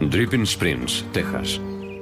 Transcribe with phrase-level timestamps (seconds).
[0.00, 1.60] Dripping Springs, Texas.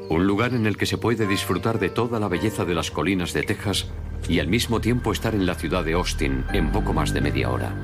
[0.08, 3.32] Un lugar en el que se puede disfrutar de toda la belleza de las colinas
[3.32, 3.88] de Texas
[4.28, 7.50] y al mismo tiempo estar en la ciudad de Austin en poco más de media
[7.50, 7.74] hora.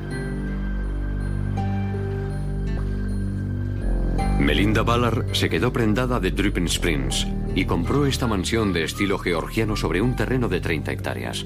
[4.39, 7.27] Melinda Ballard se quedó prendada de Dripping Springs
[7.57, 11.45] y compró esta mansión de estilo georgiano sobre un terreno de 30 hectáreas.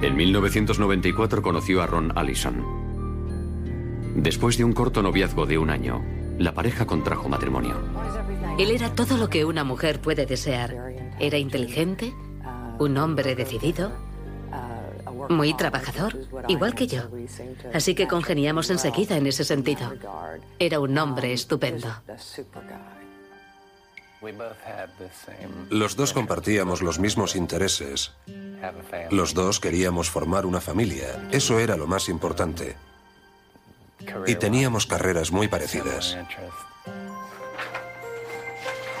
[0.00, 2.64] En 1994 conoció a Ron Allison.
[4.14, 6.02] Después de un corto noviazgo de un año,
[6.38, 7.76] la pareja contrajo matrimonio.
[8.58, 10.74] Él era todo lo que una mujer puede desear.
[11.18, 12.14] Era inteligente,
[12.78, 13.92] un hombre decidido,
[15.28, 16.16] muy trabajador,
[16.48, 17.02] igual que yo.
[17.72, 19.92] Así que congeniamos enseguida en ese sentido.
[20.58, 21.88] Era un hombre estupendo.
[25.70, 28.12] Los dos compartíamos los mismos intereses.
[29.10, 31.28] Los dos queríamos formar una familia.
[31.30, 32.76] Eso era lo más importante.
[34.26, 36.16] Y teníamos carreras muy parecidas.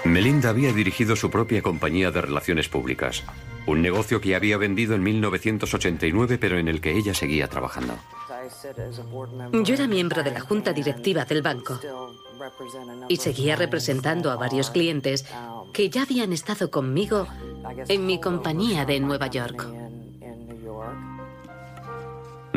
[0.04, 3.24] Melinda había dirigido su propia compañía de relaciones públicas,
[3.66, 7.98] un negocio que había vendido en 1989 pero en el que ella seguía trabajando.
[9.64, 11.80] Yo era miembro de la junta directiva del banco
[13.08, 15.26] y seguía representando a varios clientes
[15.72, 17.26] que ya habían estado conmigo
[17.88, 19.66] en mi compañía de Nueva York.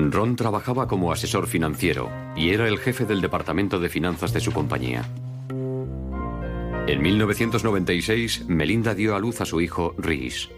[0.08, 4.52] Ron trabajaba como asesor financiero y era el jefe del departamento de finanzas de su
[4.52, 5.10] compañía.
[6.88, 10.50] En 1996, Melinda dio a luz a su hijo, Reese.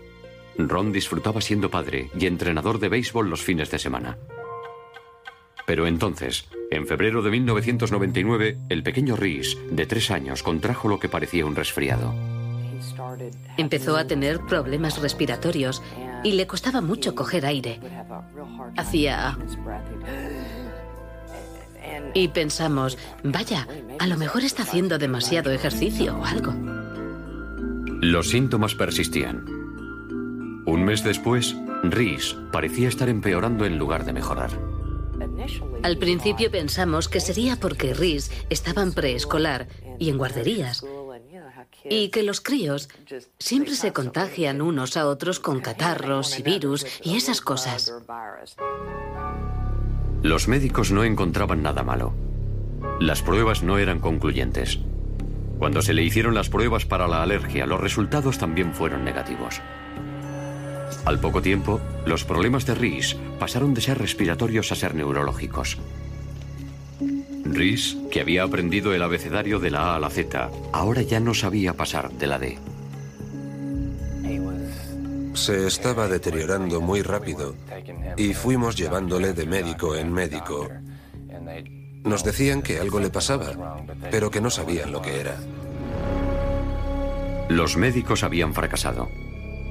[0.57, 4.17] Ron disfrutaba siendo padre y entrenador de béisbol los fines de semana.
[5.65, 11.09] Pero entonces, en febrero de 1999, el pequeño Reese, de tres años, contrajo lo que
[11.09, 12.13] parecía un resfriado.
[13.57, 15.81] Empezó a tener problemas respiratorios
[16.23, 17.79] y le costaba mucho coger aire.
[18.77, 19.37] Hacía...
[22.13, 23.67] Y pensamos, vaya,
[23.99, 26.53] a lo mejor está haciendo demasiado ejercicio o algo.
[28.01, 29.45] Los síntomas persistían.
[30.65, 34.51] Un mes después, Reese parecía estar empeorando en lugar de mejorar.
[35.83, 39.67] Al principio pensamos que sería porque Reese estaba en preescolar
[39.99, 40.83] y en guarderías
[41.83, 42.89] y que los críos
[43.39, 47.93] siempre se contagian unos a otros con catarros y virus y esas cosas.
[50.21, 52.13] Los médicos no encontraban nada malo.
[52.99, 54.79] Las pruebas no eran concluyentes.
[55.57, 59.61] Cuando se le hicieron las pruebas para la alergia, los resultados también fueron negativos.
[61.05, 65.77] Al poco tiempo, los problemas de Reese pasaron de ser respiratorios a ser neurológicos.
[67.43, 71.33] Reese, que había aprendido el abecedario de la A a la Z, ahora ya no
[71.33, 72.57] sabía pasar de la D.
[75.33, 77.55] Se estaba deteriorando muy rápido
[78.17, 80.69] y fuimos llevándole de médico en médico.
[82.03, 85.37] Nos decían que algo le pasaba, pero que no sabían lo que era.
[87.49, 89.09] Los médicos habían fracasado,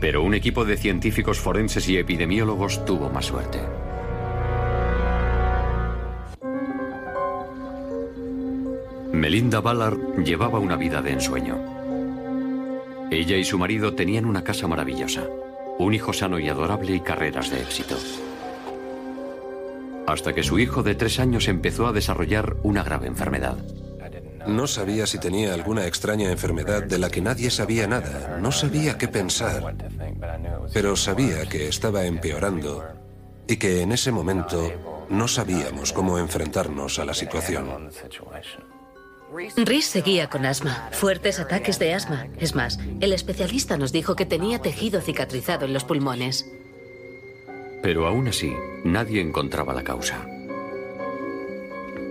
[0.01, 3.61] pero un equipo de científicos forenses y epidemiólogos tuvo más suerte.
[9.21, 11.59] Melinda Ballard llevaba una vida de ensueño.
[13.11, 15.29] Ella y su marido tenían una casa maravillosa,
[15.79, 17.99] un hijo sano y adorable y carreras de éxito.
[20.07, 23.59] Hasta que su hijo de tres años empezó a desarrollar una grave enfermedad.
[24.47, 28.39] No sabía si tenía alguna extraña enfermedad de la que nadie sabía nada.
[28.41, 29.75] No sabía qué pensar.
[30.73, 32.87] Pero sabía que estaba empeorando
[33.47, 37.91] y que en ese momento no sabíamos cómo enfrentarnos a la situación.
[39.57, 42.27] Rhys seguía con asma, fuertes ataques de asma.
[42.39, 46.51] Es más, el especialista nos dijo que tenía tejido cicatrizado en los pulmones.
[47.83, 48.53] Pero aún así,
[48.85, 50.27] nadie encontraba la causa.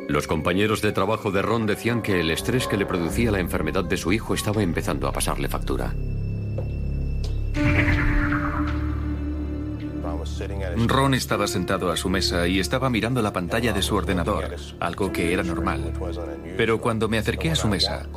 [0.08, 3.84] Los compañeros de trabajo de Ron decían que el estrés que le producía la enfermedad
[3.84, 5.94] de su hijo estaba empezando a pasarle factura.
[10.88, 15.12] Ron estaba sentado a su mesa y estaba mirando la pantalla de su ordenador, algo
[15.12, 15.94] que era normal.
[16.58, 18.08] Pero cuando me acerqué a su mesa,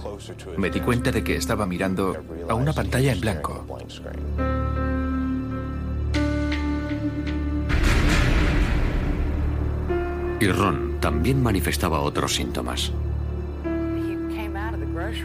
[0.56, 2.16] me di cuenta de que estaba mirando
[2.48, 3.66] a una pantalla en blanco.
[10.40, 12.92] Y Ron también manifestaba otros síntomas.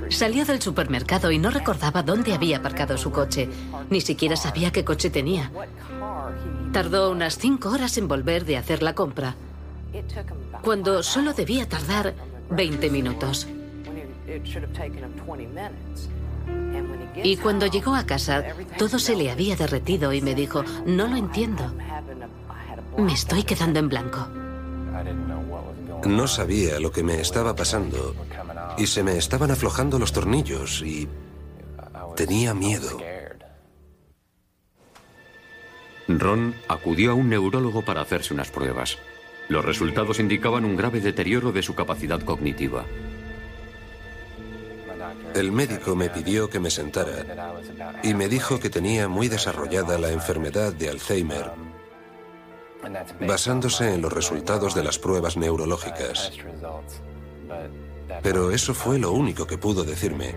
[0.10, 3.50] Salió del supermercado y no recordaba dónde había aparcado su coche.
[3.90, 5.52] Ni siquiera sabía qué coche tenía.
[6.78, 9.36] Tardó unas cinco horas en volver de hacer la compra,
[10.62, 12.14] cuando solo debía tardar
[12.52, 13.48] 20 minutos.
[17.16, 18.44] Y cuando llegó a casa,
[18.78, 21.74] todo se le había derretido y me dijo, no lo entiendo.
[22.96, 24.28] Me estoy quedando en blanco.
[26.06, 28.14] No sabía lo que me estaba pasando,
[28.78, 31.10] y se me estaban aflojando los tornillos y
[32.16, 33.00] tenía miedo.
[36.08, 38.98] Ron acudió a un neurólogo para hacerse unas pruebas.
[39.50, 42.86] Los resultados indicaban un grave deterioro de su capacidad cognitiva.
[45.34, 47.54] El médico me pidió que me sentara
[48.04, 51.52] y me dijo que tenía muy desarrollada la enfermedad de Alzheimer,
[53.22, 56.32] basándose en los resultados de las pruebas neurológicas.
[58.24, 60.36] Pero eso fue lo único que pudo decirme,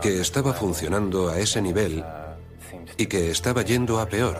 [0.00, 2.04] que estaba funcionando a ese nivel
[2.96, 4.36] y que estaba yendo a peor,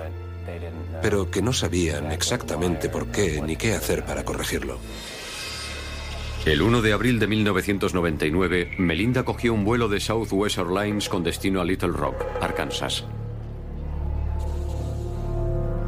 [1.02, 4.78] pero que no sabían exactamente por qué ni qué hacer para corregirlo.
[6.44, 11.60] El 1 de abril de 1999, Melinda cogió un vuelo de Southwest Airlines con destino
[11.60, 13.04] a Little Rock, Arkansas.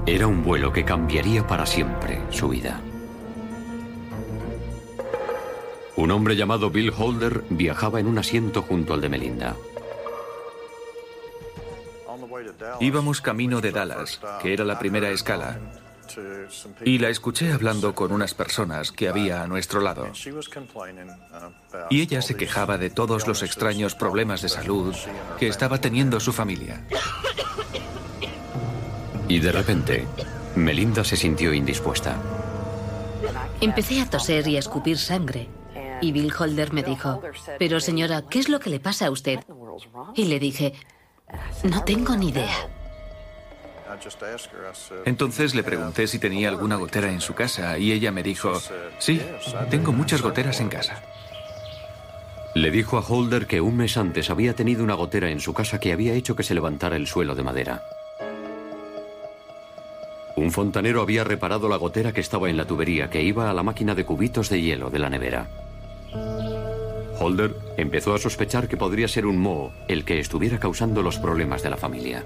[0.07, 2.83] Era un vuelo que cambiaría para siempre su vida.
[5.97, 9.57] Un hombre llamado Bill Holder viajaba en un asiento junto al de Melinda.
[12.81, 15.59] Íbamos camino de Dallas, que era la primera escala,
[16.85, 20.09] y la escuché hablando con unas personas que había a nuestro lado.
[21.89, 24.95] Y ella se quejaba de todos los extraños problemas de salud
[25.39, 26.85] que estaba teniendo su familia.
[29.29, 30.07] Y de repente,
[30.57, 32.17] Melinda se sintió indispuesta.
[33.61, 35.49] Empecé a toser y a escupir sangre.
[36.03, 37.23] Y Bill Holder me dijo,
[37.59, 39.41] pero señora, ¿qué es lo que le pasa a usted?
[40.15, 40.73] Y le dije,
[41.65, 42.69] no tengo ni idea.
[45.05, 48.53] Entonces le pregunté si tenía alguna gotera en su casa y ella me dijo,
[48.99, 49.21] sí,
[49.69, 51.03] tengo muchas goteras en casa.
[52.55, 55.79] Le dijo a Holder que un mes antes había tenido una gotera en su casa
[55.79, 57.83] que había hecho que se levantara el suelo de madera.
[60.37, 63.63] Un fontanero había reparado la gotera que estaba en la tubería que iba a la
[63.63, 65.49] máquina de cubitos de hielo de la nevera.
[67.21, 71.63] Holder empezó a sospechar que podría ser un moho el que estuviera causando los problemas
[71.63, 72.25] de la familia.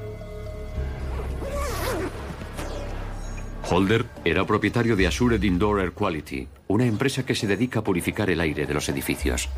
[3.69, 8.31] Holder era propietario de Assured Indoor Air Quality, una empresa que se dedica a purificar
[8.31, 9.49] el aire de los edificios.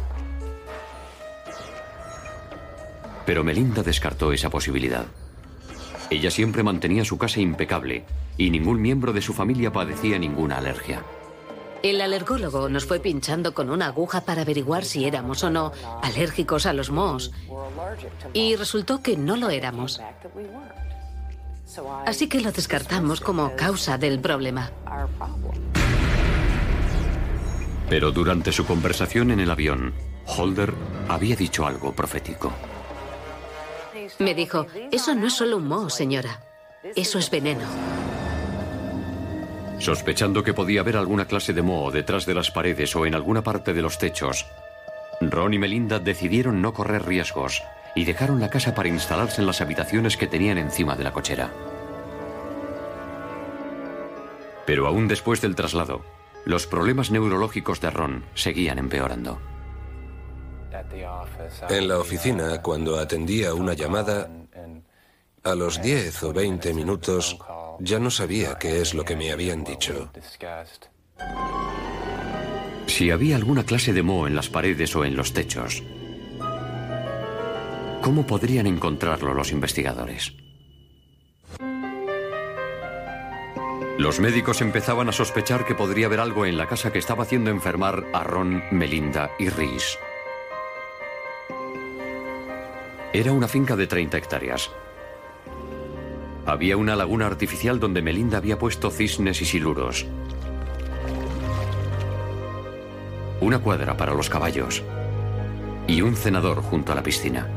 [3.26, 5.04] Pero Melinda descartó esa posibilidad.
[6.08, 8.04] Ella siempre mantenía su casa impecable
[8.38, 11.02] y ningún miembro de su familia padecía ninguna alergia.
[11.82, 16.66] El alergólogo nos fue pinchando con una aguja para averiguar si éramos o no alérgicos
[16.66, 17.32] a los mohos.
[18.32, 20.00] Y resultó que no lo éramos.
[22.06, 24.70] Así que lo descartamos como causa del problema.
[27.88, 29.94] Pero durante su conversación en el avión,
[30.26, 30.74] Holder
[31.08, 32.52] había dicho algo profético.
[34.18, 36.40] Me dijo, eso no es solo un moho, señora.
[36.94, 37.64] Eso es veneno.
[39.78, 43.42] Sospechando que podía haber alguna clase de moho detrás de las paredes o en alguna
[43.42, 44.46] parte de los techos,
[45.20, 47.62] Ron y Melinda decidieron no correr riesgos
[47.94, 51.50] y dejaron la casa para instalarse en las habitaciones que tenían encima de la cochera.
[54.66, 56.04] Pero aún después del traslado,
[56.44, 59.40] los problemas neurológicos de Ron seguían empeorando.
[61.68, 64.28] En la oficina, cuando atendía una llamada,
[65.42, 67.38] a los 10 o 20 minutos
[67.80, 70.10] ya no sabía qué es lo que me habían dicho.
[72.86, 75.82] Si había alguna clase de moho en las paredes o en los techos,
[78.02, 80.34] ¿cómo podrían encontrarlo los investigadores?
[83.98, 87.50] Los médicos empezaban a sospechar que podría haber algo en la casa que estaba haciendo
[87.50, 89.98] enfermar a Ron, Melinda y Rhys.
[93.14, 94.70] Era una finca de 30 hectáreas.
[96.46, 100.06] Había una laguna artificial donde Melinda había puesto cisnes y siluros.
[103.40, 104.82] Una cuadra para los caballos.
[105.88, 107.48] Y un cenador junto a la piscina.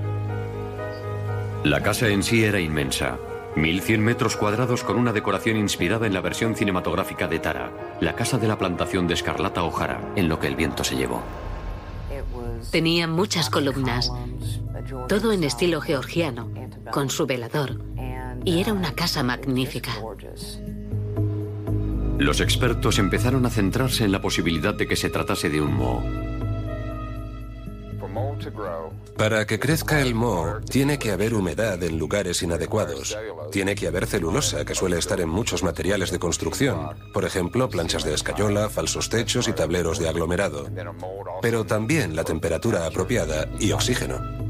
[1.63, 3.19] La casa en sí era inmensa.
[3.55, 8.37] 1100 metros cuadrados con una decoración inspirada en la versión cinematográfica de Tara, la casa
[8.37, 11.21] de la plantación de Escarlata O'Hara, en lo que el viento se llevó.
[12.71, 14.11] Tenía muchas columnas,
[15.07, 16.49] todo en estilo georgiano,
[16.91, 17.81] con su velador,
[18.45, 19.91] y era una casa magnífica.
[22.17, 26.03] Los expertos empezaron a centrarse en la posibilidad de que se tratase de un moho.
[29.17, 33.17] Para que crezca el moho, tiene que haber humedad en lugares inadecuados.
[33.51, 36.89] Tiene que haber celulosa, que suele estar en muchos materiales de construcción.
[37.13, 40.67] Por ejemplo, planchas de escayola, falsos techos y tableros de aglomerado.
[41.41, 44.48] Pero también la temperatura apropiada y oxígeno.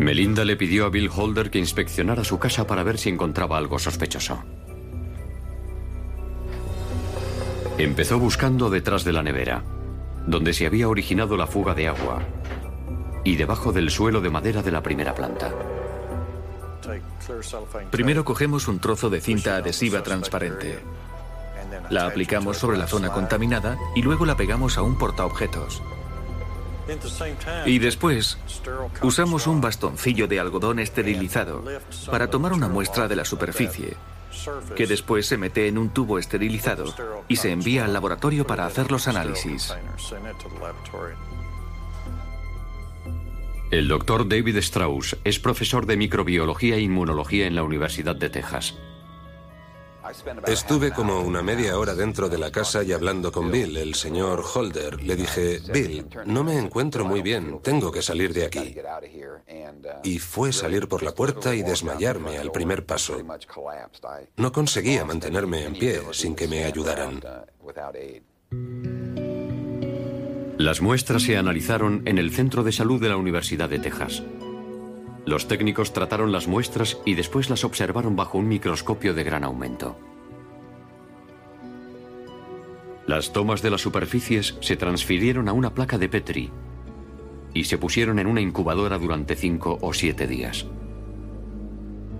[0.00, 3.78] Melinda le pidió a Bill Holder que inspeccionara su casa para ver si encontraba algo
[3.78, 4.42] sospechoso.
[7.76, 9.62] Empezó buscando detrás de la nevera,
[10.26, 12.22] donde se había originado la fuga de agua,
[13.24, 15.52] y debajo del suelo de madera de la primera planta.
[17.90, 20.78] Primero cogemos un trozo de cinta adhesiva transparente.
[21.90, 25.82] La aplicamos sobre la zona contaminada y luego la pegamos a un portaobjetos.
[27.66, 28.38] Y después
[29.02, 31.64] usamos un bastoncillo de algodón esterilizado
[32.10, 33.96] para tomar una muestra de la superficie,
[34.76, 36.94] que después se mete en un tubo esterilizado
[37.28, 39.74] y se envía al laboratorio para hacer los análisis.
[43.70, 48.74] El doctor David Strauss es profesor de microbiología e inmunología en la Universidad de Texas.
[50.46, 54.42] Estuve como una media hora dentro de la casa y hablando con Bill, el señor
[54.54, 55.02] Holder.
[55.02, 58.74] Le dije, Bill, no me encuentro muy bien, tengo que salir de aquí.
[60.02, 63.16] Y fue salir por la puerta y desmayarme al primer paso.
[64.36, 67.20] No conseguía mantenerme en pie sin que me ayudaran.
[70.58, 74.22] Las muestras se analizaron en el Centro de Salud de la Universidad de Texas.
[75.30, 79.96] Los técnicos trataron las muestras y después las observaron bajo un microscopio de gran aumento.
[83.06, 86.50] Las tomas de las superficies se transfirieron a una placa de Petri
[87.54, 90.66] y se pusieron en una incubadora durante cinco o siete días.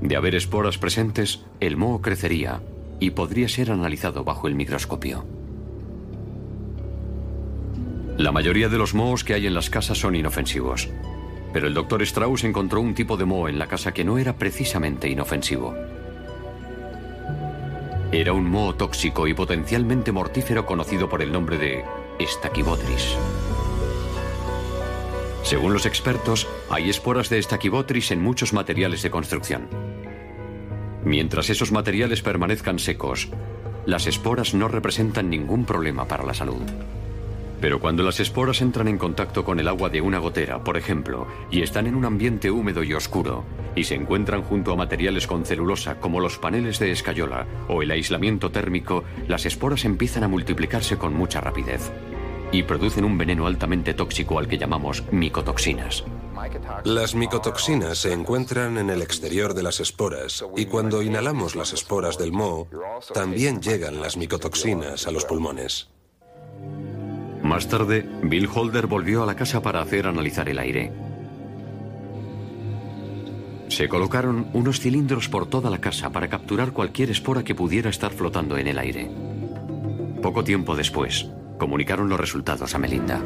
[0.01, 2.63] De haber esporas presentes, el moho crecería
[3.01, 5.27] y podría ser analizado bajo el microscopio.
[8.19, 10.89] La mayoría de los mohos que hay en las casas son inofensivos.
[11.53, 14.35] Pero el doctor Strauss encontró un tipo de moho en la casa que no era
[14.35, 15.75] precisamente inofensivo.
[18.13, 21.85] Era un moho tóxico y potencialmente mortífero conocido por el nombre de
[22.21, 23.17] Stachybotrys.
[25.43, 29.69] Según los expertos, hay esporas de Stachybotrys en muchos materiales de construcción.
[31.05, 33.29] Mientras esos materiales permanezcan secos,
[33.87, 36.63] las esporas no representan ningún problema para la salud.
[37.61, 41.27] Pero cuando las esporas entran en contacto con el agua de una gotera, por ejemplo,
[41.51, 43.45] y están en un ambiente húmedo y oscuro,
[43.77, 47.91] y se encuentran junto a materiales con celulosa como los paneles de escayola o el
[47.91, 51.91] aislamiento térmico, las esporas empiezan a multiplicarse con mucha rapidez
[52.53, 56.05] y producen un veneno altamente tóxico al que llamamos micotoxinas.
[56.85, 62.19] Las micotoxinas se encuentran en el exterior de las esporas y cuando inhalamos las esporas
[62.19, 62.67] del moho,
[63.13, 65.91] también llegan las micotoxinas a los pulmones.
[67.51, 70.93] Más tarde, Bill Holder volvió a la casa para hacer analizar el aire.
[73.67, 78.13] Se colocaron unos cilindros por toda la casa para capturar cualquier espora que pudiera estar
[78.13, 79.11] flotando en el aire.
[80.23, 81.27] Poco tiempo después,
[81.59, 83.21] comunicaron los resultados a Melinda.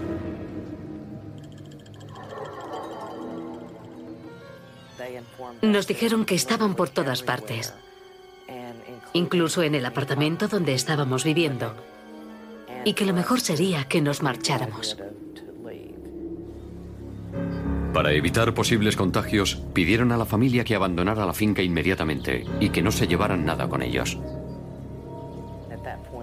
[5.61, 7.75] Nos dijeron que estaban por todas partes,
[9.12, 11.75] incluso en el apartamento donde estábamos viviendo
[12.84, 14.96] y que lo mejor sería que nos marcháramos.
[17.92, 22.82] Para evitar posibles contagios, pidieron a la familia que abandonara la finca inmediatamente y que
[22.82, 24.18] no se llevaran nada con ellos.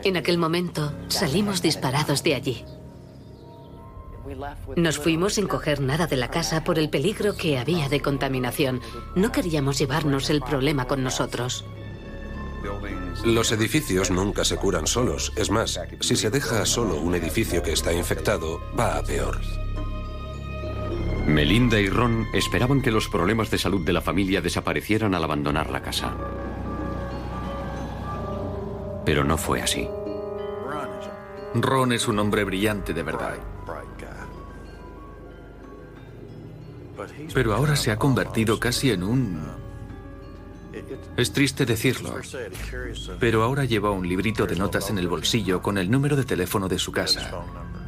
[0.03, 2.65] En aquel momento salimos disparados de allí.
[4.75, 8.81] Nos fuimos sin coger nada de la casa por el peligro que había de contaminación.
[9.15, 11.65] No queríamos llevarnos el problema con nosotros.
[13.23, 15.31] Los edificios nunca se curan solos.
[15.35, 19.39] Es más, si se deja solo un edificio que está infectado, va a peor.
[21.27, 25.69] Melinda y Ron esperaban que los problemas de salud de la familia desaparecieran al abandonar
[25.69, 26.13] la casa.
[29.05, 29.87] Pero no fue así.
[31.53, 33.35] Ron es un hombre brillante de verdad.
[37.33, 39.60] Pero ahora se ha convertido casi en un
[41.17, 42.15] es triste decirlo,
[43.19, 46.67] pero ahora lleva un librito de notas en el bolsillo con el número de teléfono
[46.67, 47.43] de su casa,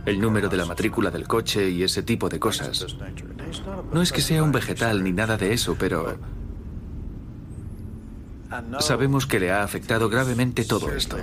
[0.06, 2.86] el número de la matrícula del coche y ese tipo de cosas.
[3.92, 6.18] No es que sea un vegetal ni nada de eso, pero
[8.80, 11.18] sabemos que le ha afectado gravemente todo esto.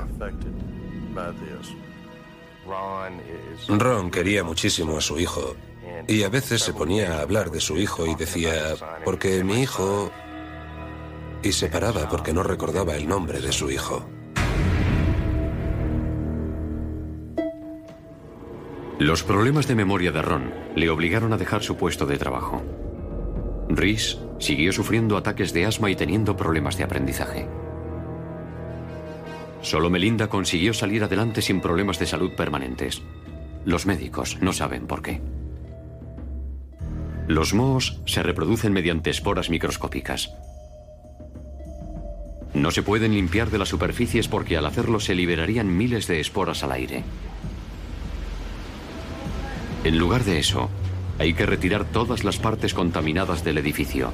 [3.68, 5.56] Ron quería muchísimo a su hijo
[6.08, 8.74] y a veces se ponía a hablar de su hijo y decía,
[9.04, 10.10] porque mi hijo
[11.42, 14.06] y se paraba porque no recordaba el nombre de su hijo.
[18.98, 22.62] Los problemas de memoria de Ron le obligaron a dejar su puesto de trabajo.
[23.70, 27.48] Rhys siguió sufriendo ataques de asma y teniendo problemas de aprendizaje.
[29.62, 33.02] Solo Melinda consiguió salir adelante sin problemas de salud permanentes.
[33.64, 35.22] Los médicos no saben por qué.
[37.26, 40.34] Los mohos se reproducen mediante esporas microscópicas.
[42.54, 46.62] No se pueden limpiar de las superficies porque al hacerlo se liberarían miles de esporas
[46.64, 47.04] al aire.
[49.84, 50.68] En lugar de eso,
[51.18, 54.12] hay que retirar todas las partes contaminadas del edificio,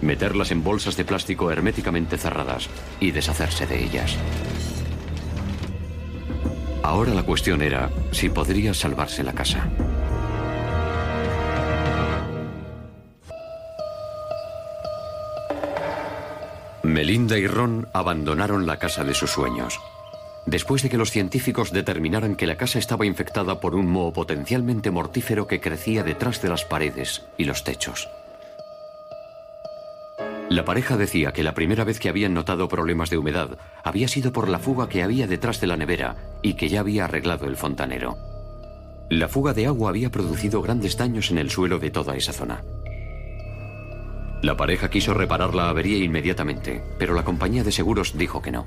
[0.00, 2.68] meterlas en bolsas de plástico herméticamente cerradas
[3.00, 4.16] y deshacerse de ellas.
[6.82, 9.70] Ahora la cuestión era si podría salvarse la casa.
[16.94, 19.80] Melinda y Ron abandonaron la casa de sus sueños.
[20.46, 24.92] Después de que los científicos determinaran que la casa estaba infectada por un moho potencialmente
[24.92, 28.08] mortífero que crecía detrás de las paredes y los techos.
[30.48, 34.32] La pareja decía que la primera vez que habían notado problemas de humedad había sido
[34.32, 37.56] por la fuga que había detrás de la nevera y que ya había arreglado el
[37.56, 38.16] fontanero.
[39.10, 42.62] La fuga de agua había producido grandes daños en el suelo de toda esa zona.
[44.44, 48.66] La pareja quiso reparar la avería inmediatamente, pero la compañía de seguros dijo que no.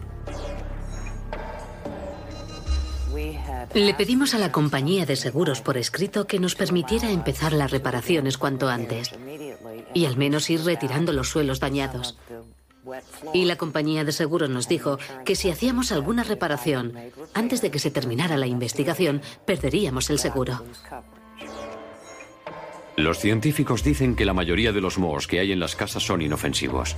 [3.75, 8.39] Le pedimos a la compañía de seguros por escrito que nos permitiera empezar las reparaciones
[8.39, 9.12] cuanto antes
[9.93, 12.17] y al menos ir retirando los suelos dañados.
[13.36, 16.93] Y la compañía de seguros nos dijo que si hacíamos alguna reparación
[17.36, 20.63] antes de que se terminara la investigación, perderíamos el seguro.
[22.98, 26.24] Los científicos dicen que la mayoría de los mohos que hay en las casas son
[26.24, 26.96] inofensivos,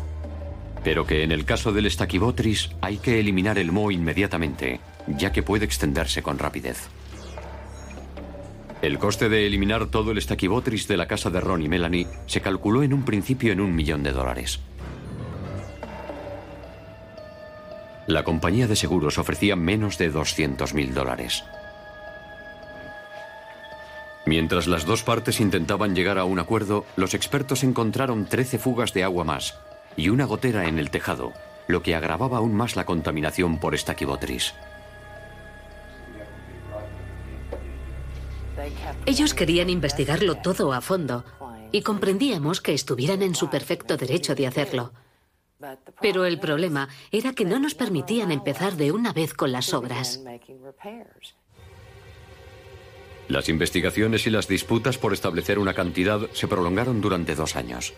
[0.82, 5.44] pero que en el caso del estaquibotris hay que eliminar el moho inmediatamente, ya que
[5.44, 6.88] puede extenderse con rapidez.
[8.82, 12.40] El coste de eliminar todo el estaquibotris de la casa de Ron y Melanie se
[12.40, 14.62] calculó en un principio en un millón de dólares.
[18.08, 21.44] La compañía de seguros ofrecía menos de 200 mil dólares.
[24.30, 29.04] Mientras las dos partes intentaban llegar a un acuerdo, los expertos encontraron 13 fugas de
[29.04, 29.58] agua más
[29.98, 31.34] y una gotera en el tejado,
[31.68, 34.54] lo que agravaba aún más la contaminación por estaquibotris.
[39.08, 41.26] Ellos querían investigarlo todo a fondo
[41.72, 44.94] y comprendíamos que estuvieran en su perfecto derecho de hacerlo.
[46.02, 50.24] Pero el problema era que no nos permitían empezar de una vez con las obras.
[53.30, 57.94] Las investigaciones y las disputas por establecer una cantidad se prolongaron durante dos años.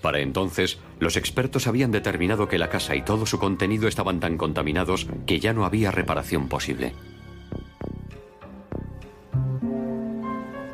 [0.00, 4.38] Para entonces, los expertos habían determinado que la casa y todo su contenido estaban tan
[4.38, 6.94] contaminados que ya no había reparación posible.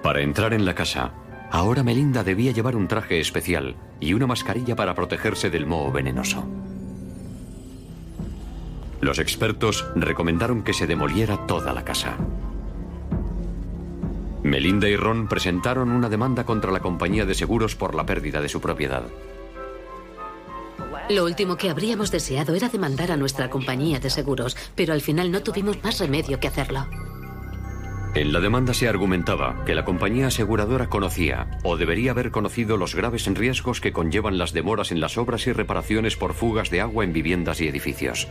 [0.01, 1.15] Para entrar en la casa,
[1.51, 6.45] ahora Melinda debía llevar un traje especial y una mascarilla para protegerse del moho venenoso.
[9.01, 12.17] Los expertos recomendaron que se demoliera toda la casa.
[14.43, 18.49] Melinda y Ron presentaron una demanda contra la compañía de seguros por la pérdida de
[18.49, 19.05] su propiedad.
[21.09, 25.31] Lo último que habríamos deseado era demandar a nuestra compañía de seguros, pero al final
[25.31, 26.87] no tuvimos más remedio que hacerlo.
[28.15, 32.95] En la demanda se argumentaba que la compañía aseguradora conocía o debería haber conocido los
[32.95, 37.05] graves riesgos que conllevan las demoras en las obras y reparaciones por fugas de agua
[37.05, 38.29] en viviendas y edificios.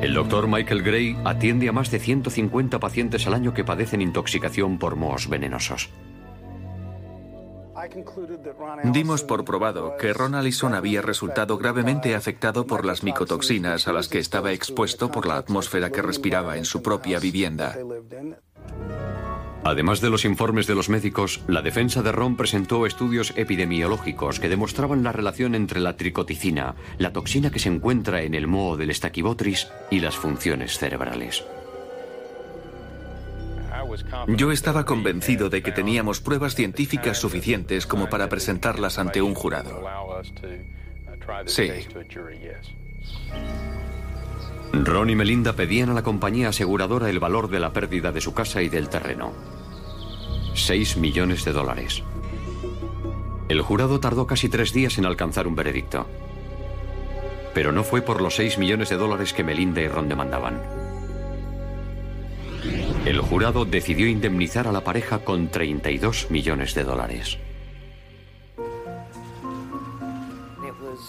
[0.00, 4.78] El doctor Michael Gray atiende a más de 150 pacientes al año que padecen intoxicación
[4.78, 5.90] por mohos venenosos.
[8.84, 14.08] Dimos por probado que Ron Allison había resultado gravemente afectado por las micotoxinas a las
[14.08, 17.76] que estaba expuesto por la atmósfera que respiraba en su propia vivienda.
[19.64, 24.48] Además de los informes de los médicos, la defensa de Ron presentó estudios epidemiológicos que
[24.48, 28.90] demostraban la relación entre la tricoticina, la toxina que se encuentra en el moho del
[28.90, 31.44] estaquibotris, y las funciones cerebrales.
[34.28, 39.82] Yo estaba convencido de que teníamos pruebas científicas suficientes como para presentarlas ante un jurado.
[41.46, 41.70] Sí.
[44.72, 48.34] Ron y Melinda pedían a la compañía aseguradora el valor de la pérdida de su
[48.34, 49.32] casa y del terreno.
[50.54, 52.02] 6 millones de dólares.
[53.48, 56.06] El jurado tardó casi tres días en alcanzar un veredicto.
[57.54, 60.60] Pero no fue por los 6 millones de dólares que Melinda y Ron demandaban.
[63.06, 67.38] El jurado decidió indemnizar a la pareja con 32 millones de dólares.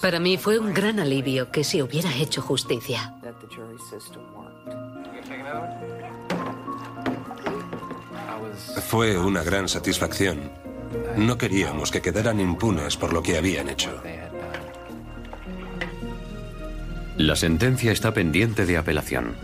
[0.02, 3.19] Para mí fue un gran alivio que se hubiera hecho justicia.
[8.88, 10.52] Fue una gran satisfacción.
[11.18, 14.02] No queríamos que quedaran impunes por lo que habían hecho.
[17.18, 19.36] La sentencia está pendiente de apelación.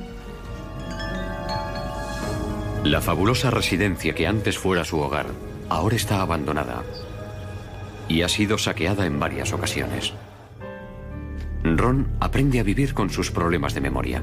[2.83, 5.27] La fabulosa residencia que antes fuera su hogar
[5.69, 6.83] ahora está abandonada
[8.07, 10.13] y ha sido saqueada en varias ocasiones.
[11.75, 14.21] Ron aprende a vivir con sus problemas de memoria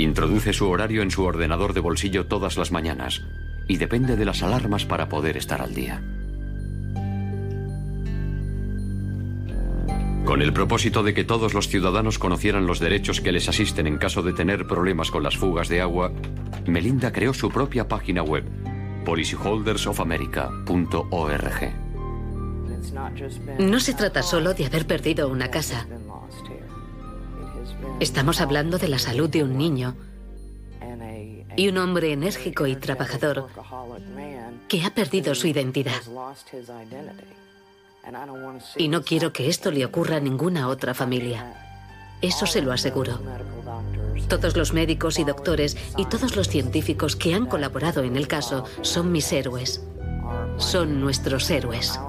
[0.00, 3.22] Introduce su horario en su ordenador de bolsillo todas las mañanas
[3.68, 6.02] y depende de las alarmas para poder estar al día.
[10.24, 13.98] Con el propósito de que todos los ciudadanos conocieran los derechos que les asisten en
[13.98, 16.10] caso de tener problemas con las fugas de agua,
[16.66, 18.44] Melinda creó su propia página web,
[19.04, 21.72] policyholdersofamerica.org.
[23.58, 25.86] No se trata solo de haber perdido una casa.
[28.00, 29.94] Estamos hablando de la salud de un niño
[31.54, 33.48] y un hombre enérgico y trabajador
[34.68, 36.00] que ha perdido su identidad.
[38.76, 41.54] Y no quiero que esto le ocurra a ninguna otra familia.
[42.22, 43.20] Eso se lo aseguro.
[44.28, 48.64] Todos los médicos y doctores y todos los científicos que han colaborado en el caso
[48.80, 49.84] son mis héroes.
[50.56, 52.00] Son nuestros héroes.